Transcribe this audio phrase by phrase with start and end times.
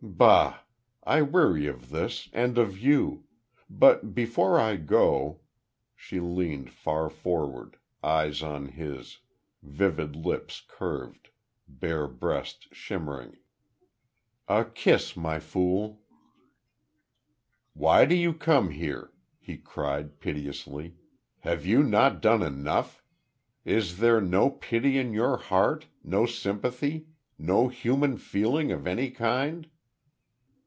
[0.03, 0.59] "Bah!
[1.03, 3.23] I weary of this, and of you....
[3.69, 5.41] But before I go,"
[5.95, 9.19] she leaned far forward, eyes on his,
[9.63, 11.29] vivid lips curved,
[11.67, 13.37] bare breast shimmering,
[14.47, 16.01] "a kiss, My Fool!"
[17.73, 20.95] "Why do you come here?" he cried, piteously.
[21.41, 23.03] "Have you not done enough?
[23.65, 27.07] Is there no pity in your heart no sympathy
[27.39, 29.67] no human feeling of any kind?"